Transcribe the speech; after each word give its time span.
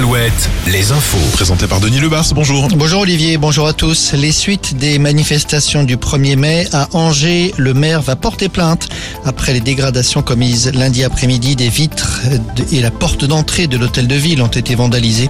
Alouette, 0.00 0.48
les 0.66 0.92
infos. 0.92 1.18
Présenté 1.34 1.66
par 1.66 1.78
Denis 1.78 2.00
Lebars, 2.00 2.24
bonjour. 2.32 2.68
Bonjour 2.68 3.02
Olivier, 3.02 3.36
bonjour 3.36 3.66
à 3.66 3.74
tous. 3.74 4.14
Les 4.14 4.32
suites 4.32 4.78
des 4.78 4.98
manifestations 4.98 5.84
du 5.84 5.98
1er 5.98 6.36
mai 6.36 6.66
à 6.72 6.88
Angers, 6.94 7.52
le 7.58 7.74
maire 7.74 8.00
va 8.00 8.16
porter 8.16 8.48
plainte 8.48 8.88
après 9.26 9.52
les 9.52 9.60
dégradations 9.60 10.22
commises 10.22 10.72
lundi 10.72 11.04
après-midi. 11.04 11.54
Des 11.54 11.68
vitres 11.68 12.22
et 12.72 12.80
la 12.80 12.90
porte 12.90 13.26
d'entrée 13.26 13.66
de 13.66 13.76
l'hôtel 13.76 14.06
de 14.06 14.14
ville 14.14 14.40
ont 14.40 14.46
été 14.46 14.74
vandalisées. 14.74 15.28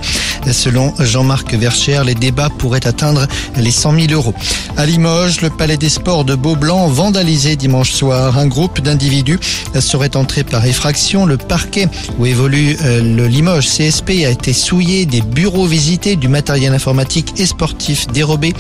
Selon 0.50 0.92
Jean-Marc 0.98 1.54
Vercher, 1.54 2.02
les 2.04 2.14
débats 2.14 2.50
pourraient 2.50 2.86
atteindre 2.86 3.26
les 3.56 3.70
100 3.70 3.98
000 4.00 4.12
euros. 4.12 4.34
À 4.76 4.86
Limoges, 4.86 5.40
le 5.40 5.50
palais 5.50 5.76
des 5.76 5.88
sports 5.88 6.24
de 6.24 6.34
Beaublanc 6.34 6.88
vandalisé 6.88 7.56
dimanche 7.56 7.92
soir. 7.92 8.38
Un 8.38 8.46
groupe 8.46 8.80
d'individus 8.80 9.38
serait 9.78 10.16
entré 10.16 10.44
par 10.44 10.64
effraction. 10.64 11.26
Le 11.26 11.36
parquet 11.36 11.88
où 12.18 12.26
évolue 12.26 12.76
euh, 12.82 13.02
le 13.02 13.26
Limoges 13.26 13.68
CSP 13.68 14.24
a 14.24 14.30
été 14.30 14.52
souillé, 14.52 15.06
des 15.06 15.20
bureaux 15.20 15.66
visités, 15.66 16.16
du 16.16 16.28
matériel 16.28 16.72
informatique 16.74 17.34
et 17.38 17.46
sportif 17.46 18.06
dérobé. 18.08 18.54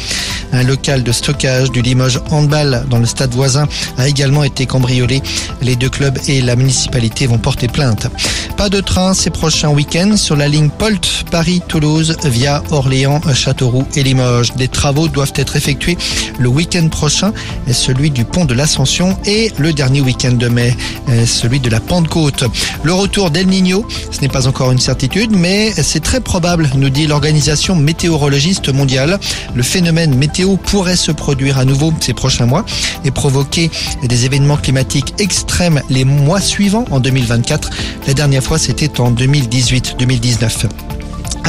Un 0.52 0.62
local 0.62 1.02
de 1.02 1.12
stockage 1.12 1.70
du 1.70 1.82
Limoges 1.82 2.20
Handball 2.30 2.84
dans 2.90 2.98
le 2.98 3.06
stade 3.06 3.32
voisin 3.32 3.68
a 3.98 4.08
également 4.08 4.44
été 4.44 4.66
cambriolé. 4.66 5.22
Les 5.62 5.76
deux 5.76 5.90
clubs 5.90 6.18
et 6.28 6.40
la 6.40 6.56
municipalité 6.56 7.26
vont 7.26 7.38
porter 7.38 7.68
plainte. 7.68 8.08
Pas 8.56 8.68
de 8.68 8.80
train 8.80 9.14
ces 9.14 9.30
prochains 9.30 9.70
week-ends 9.70 10.16
sur 10.16 10.36
la 10.36 10.48
ligne 10.48 10.70
Polt 10.70 11.24
Paris-Toulouse 11.70 12.16
via 12.24 12.64
Orléans, 12.72 13.20
Châteauroux 13.32 13.84
et 13.94 14.02
Limoges. 14.02 14.54
Des 14.56 14.66
travaux 14.66 15.06
doivent 15.06 15.32
être 15.36 15.54
effectués 15.54 15.96
le 16.38 16.48
week-end 16.48 16.88
prochain, 16.88 17.32
celui 17.70 18.10
du 18.10 18.24
pont 18.24 18.44
de 18.44 18.54
l'Ascension 18.54 19.16
et 19.24 19.52
le 19.56 19.72
dernier 19.72 20.00
week-end 20.00 20.32
de 20.32 20.48
mai, 20.48 20.76
celui 21.26 21.60
de 21.60 21.70
la 21.70 21.78
Pentecôte. 21.78 22.44
Le 22.82 22.92
retour 22.92 23.30
d'El 23.30 23.46
Niño, 23.46 23.86
ce 24.10 24.20
n'est 24.20 24.28
pas 24.28 24.48
encore 24.48 24.72
une 24.72 24.80
certitude, 24.80 25.30
mais 25.30 25.70
c'est 25.70 26.02
très 26.02 26.20
probable, 26.20 26.68
nous 26.74 26.90
dit 26.90 27.06
l'organisation 27.06 27.76
météorologiste 27.76 28.74
mondiale. 28.74 29.20
Le 29.54 29.62
phénomène 29.62 30.16
météo 30.16 30.56
pourrait 30.56 30.96
se 30.96 31.12
produire 31.12 31.56
à 31.58 31.64
nouveau 31.64 31.92
ces 32.00 32.14
prochains 32.14 32.46
mois 32.46 32.64
et 33.04 33.12
provoquer 33.12 33.70
des 34.02 34.24
événements 34.24 34.56
climatiques 34.56 35.14
extrêmes 35.18 35.82
les 35.88 36.04
mois 36.04 36.40
suivants 36.40 36.86
en 36.90 36.98
2024. 36.98 37.70
La 38.08 38.14
dernière 38.14 38.42
fois, 38.42 38.58
c'était 38.58 39.00
en 39.00 39.12
2018-2019. 39.12 40.66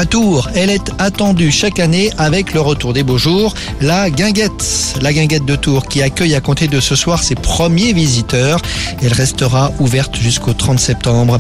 À 0.02 0.06
Tours, 0.08 0.50
elle 0.56 0.72
est 0.72 0.92
attendue 0.98 1.52
chaque 1.52 1.78
année 1.78 2.10
avec 2.18 2.56
le 2.56 2.60
retour 2.60 2.92
des 2.92 3.04
beaux 3.04 3.20
jours, 3.20 3.54
la 3.82 4.10
guinguette, 4.10 4.96
la 5.00 5.14
guinguette 5.14 5.46
de 5.46 5.56
Tours 5.56 5.86
qui 5.86 6.02
accueille 6.02 6.34
à 6.34 6.42
compter 6.42 6.68
de 6.68 6.80
ce 6.80 6.96
soir 6.96 7.22
ses 7.22 7.36
premiers 7.36 7.94
visiteurs. 7.94 8.60
Elle 9.04 9.14
restera 9.14 9.72
ouverte 9.78 10.16
jusqu'au 10.16 10.54
30 10.54 10.80
septembre. 10.80 11.40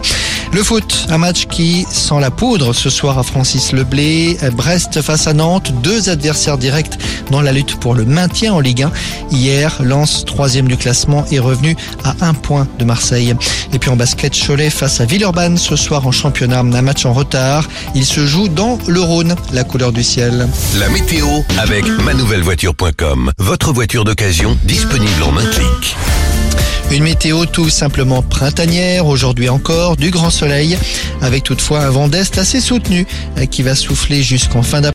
Le 0.53 0.61
foot, 0.61 1.07
un 1.09 1.17
match 1.17 1.47
qui 1.47 1.87
sent 1.89 2.19
la 2.19 2.29
poudre 2.29 2.73
ce 2.73 2.91
soir 2.91 3.17
à 3.17 3.23
Francis 3.23 3.71
Leblé. 3.71 4.37
Brest 4.53 5.01
face 5.01 5.25
à 5.25 5.33
Nantes, 5.33 5.71
deux 5.81 6.09
adversaires 6.09 6.59
directs 6.59 6.99
dans 7.31 7.41
la 7.41 7.53
lutte 7.53 7.79
pour 7.79 7.95
le 7.95 8.05
maintien 8.05 8.53
en 8.53 8.59
Ligue 8.59 8.83
1. 8.83 8.91
Hier, 9.31 9.77
Lens, 9.81 10.23
troisième 10.25 10.67
du 10.67 10.77
classement, 10.77 11.25
est 11.31 11.39
revenu 11.39 11.75
à 12.03 12.13
un 12.21 12.33
point 12.35 12.67
de 12.77 12.85
Marseille. 12.85 13.33
Et 13.73 13.79
puis 13.79 13.89
en 13.89 13.95
basket, 13.95 14.37
Cholet 14.37 14.69
face 14.69 14.99
à 14.99 15.05
Villeurbanne 15.05 15.57
ce 15.57 15.75
soir 15.75 16.05
en 16.05 16.11
championnat, 16.11 16.59
un 16.59 16.81
match 16.81 17.05
en 17.05 17.13
retard. 17.13 17.67
Il 17.95 18.05
se 18.05 18.27
joue 18.27 18.49
dans 18.51 18.77
le 18.87 18.99
Rhône, 19.01 19.35
la 19.53 19.63
couleur 19.63 19.91
du 19.91 20.03
ciel. 20.03 20.47
La 20.79 20.89
météo 20.89 21.27
avec 21.59 21.85
manouvellevoiture.com. 21.87 23.31
Votre 23.37 23.71
voiture 23.73 24.03
d'occasion 24.03 24.57
disponible 24.63 25.23
en 25.23 25.37
un 25.37 25.45
clic. 25.45 25.95
Une 26.91 27.03
météo 27.03 27.45
tout 27.45 27.69
simplement 27.69 28.21
printanière, 28.21 29.07
aujourd'hui 29.07 29.47
encore, 29.47 29.95
du 29.95 30.11
grand 30.11 30.29
soleil, 30.29 30.77
avec 31.21 31.43
toutefois 31.43 31.85
un 31.85 31.89
vent 31.89 32.09
d'est 32.09 32.37
assez 32.37 32.59
soutenu 32.59 33.07
qui 33.49 33.63
va 33.63 33.75
souffler 33.75 34.23
jusqu'en 34.23 34.61
fin 34.61 34.81
d'après. 34.81 34.89